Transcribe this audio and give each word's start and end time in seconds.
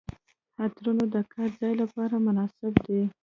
عطرونه 0.63 1.05
د 1.13 1.15
کار 1.33 1.49
ځای 1.59 1.73
لپاره 1.81 2.15
مناسب 2.25 2.73
دي. 2.85 3.01